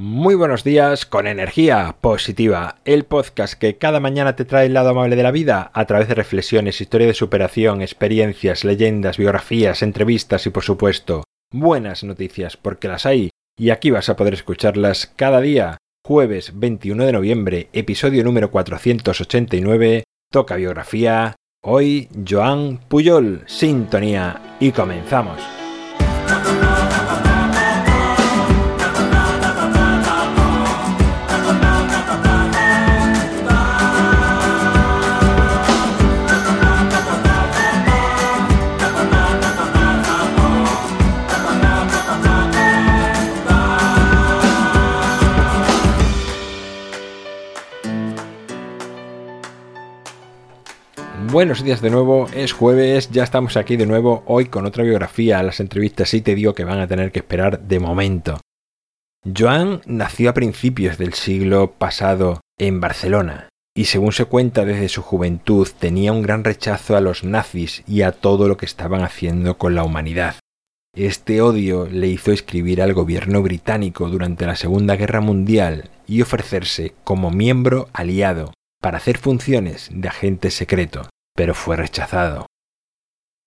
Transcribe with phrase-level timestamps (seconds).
[0.00, 4.90] Muy buenos días con energía positiva, el podcast que cada mañana te trae el lado
[4.90, 10.46] amable de la vida a través de reflexiones, historia de superación, experiencias, leyendas, biografías, entrevistas
[10.46, 15.40] y por supuesto buenas noticias porque las hay y aquí vas a poder escucharlas cada
[15.40, 15.78] día.
[16.06, 21.34] Jueves 21 de noviembre, episodio número 489, toca biografía.
[21.60, 25.57] Hoy Joan Puyol, sintonía y comenzamos.
[51.26, 55.42] Buenos días de nuevo, es jueves, ya estamos aquí de nuevo hoy con otra biografía.
[55.42, 58.40] Las entrevistas sí te digo que van a tener que esperar de momento.
[59.36, 65.02] Joan nació a principios del siglo pasado en Barcelona y según se cuenta desde su
[65.02, 69.58] juventud tenía un gran rechazo a los nazis y a todo lo que estaban haciendo
[69.58, 70.36] con la humanidad.
[70.94, 76.94] Este odio le hizo escribir al gobierno británico durante la Segunda Guerra Mundial y ofrecerse
[77.02, 82.46] como miembro aliado para hacer funciones de agente secreto pero fue rechazado.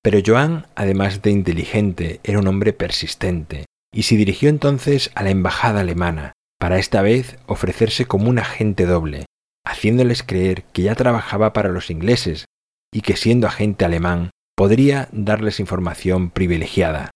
[0.00, 5.30] Pero Joan, además de inteligente, era un hombre persistente, y se dirigió entonces a la
[5.30, 9.26] embajada alemana, para esta vez ofrecerse como un agente doble,
[9.66, 12.44] haciéndoles creer que ya trabajaba para los ingleses
[12.92, 17.10] y que siendo agente alemán podría darles información privilegiada.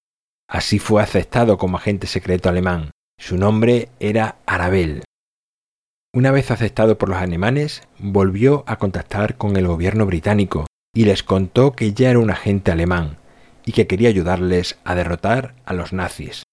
[0.49, 2.91] Así fue aceptado como agente secreto alemán.
[3.17, 5.04] Su nombre era Arabel.
[6.15, 11.25] Una vez aceptado por los alemanes, volvió a contactar con el gobierno británico y les
[11.25, 13.19] contó que ya era un agente alemán
[13.67, 16.45] y que quería ayudarles a derrotar a los nazis.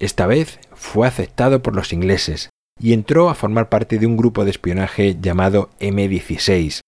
[0.00, 4.44] Esta vez fue aceptado por los ingleses y entró a formar parte de un grupo
[4.44, 6.80] de espionaje llamado M16,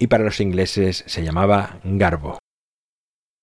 [0.00, 2.38] y para los ingleses se llamaba Garbo.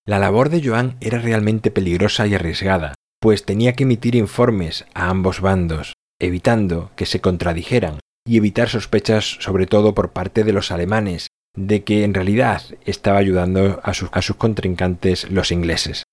[0.06, 5.10] La labor de Joan era realmente peligrosa y arriesgada, pues tenía que emitir informes a
[5.10, 10.70] ambos bandos, evitando que se contradijeran y evitar sospechas sobre todo por parte de los
[10.70, 16.04] alemanes, de que en realidad estaba ayudando a sus, a sus contrincantes los ingleses.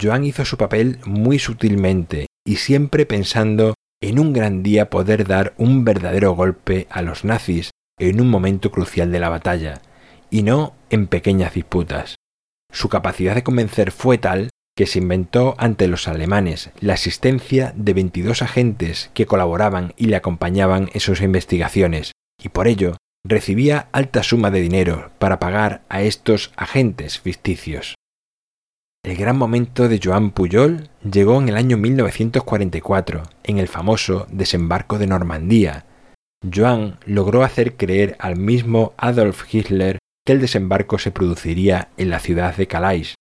[0.00, 5.54] Joan hizo su papel muy sutilmente y siempre pensando en un gran día poder dar
[5.58, 9.82] un verdadero golpe a los nazis en un momento crucial de la batalla,
[10.30, 12.16] y no en pequeñas disputas.
[12.72, 14.48] Su capacidad de convencer fue tal
[14.80, 20.16] que se inventó ante los alemanes la asistencia de 22 agentes que colaboraban y le
[20.16, 26.00] acompañaban en sus investigaciones, y por ello recibía alta suma de dinero para pagar a
[26.00, 27.94] estos agentes ficticios.
[29.04, 34.98] El gran momento de Joan Pujol llegó en el año 1944, en el famoso desembarco
[34.98, 35.84] de Normandía.
[36.50, 42.18] Joan logró hacer creer al mismo Adolf Hitler que el desembarco se produciría en la
[42.18, 43.16] ciudad de Calais,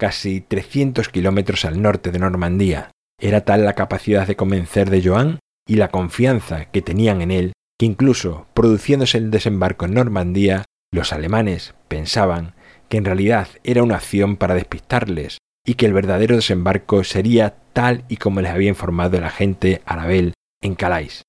[0.00, 2.90] casi 300 kilómetros al norte de Normandía.
[3.20, 7.52] Era tal la capacidad de convencer de Joan y la confianza que tenían en él
[7.78, 12.54] que incluso produciéndose el desembarco en Normandía, los alemanes pensaban
[12.88, 18.04] que en realidad era una acción para despistarles y que el verdadero desembarco sería tal
[18.08, 21.22] y como les había informado el agente Arabel en Calais.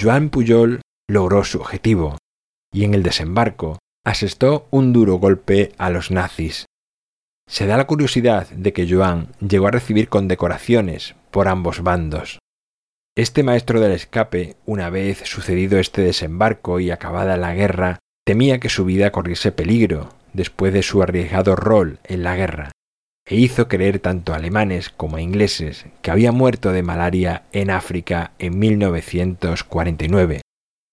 [0.00, 2.18] Joan Pujol logró su objetivo
[2.72, 6.66] y en el desembarco asestó un duro golpe a los nazis,
[7.50, 12.38] se da la curiosidad de que Joan llegó a recibir condecoraciones por ambos bandos.
[13.16, 18.68] Este maestro del escape, una vez sucedido este desembarco y acabada la guerra, temía que
[18.68, 22.70] su vida corriese peligro después de su arriesgado rol en la guerra,
[23.26, 27.70] e hizo creer tanto a alemanes como a ingleses que había muerto de malaria en
[27.70, 30.40] África en 1949,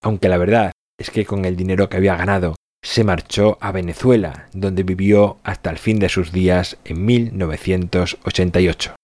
[0.01, 4.47] aunque la verdad es que con el dinero que había ganado se marchó a Venezuela,
[4.53, 8.95] donde vivió hasta el fin de sus días en 1988.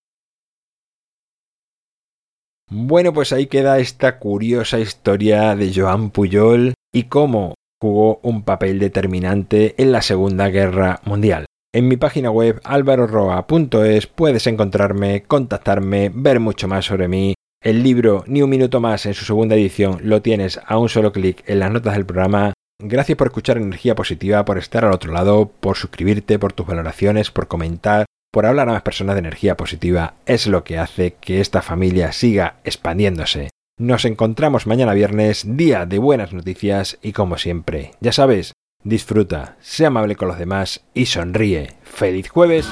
[2.70, 8.78] Bueno, pues ahí queda esta curiosa historia de Joan Pujol y cómo jugó un papel
[8.78, 11.44] determinante en la Segunda Guerra Mundial.
[11.74, 17.34] En mi página web alvaroroa.es puedes encontrarme, contactarme, ver mucho más sobre mí.
[17.62, 21.12] El libro Ni un minuto más en su segunda edición lo tienes a un solo
[21.12, 25.12] clic en las notas del programa Gracias por escuchar Energía Positiva, por estar al otro
[25.12, 29.56] lado, por suscribirte, por tus valoraciones, por comentar, por hablar a más personas de energía
[29.56, 30.14] positiva.
[30.26, 33.50] Es lo que hace que esta familia siga expandiéndose.
[33.78, 39.88] Nos encontramos mañana viernes, día de buenas noticias y como siempre, ya sabes, disfruta, sea
[39.88, 41.74] amable con los demás y sonríe.
[41.84, 42.68] ¡Feliz jueves!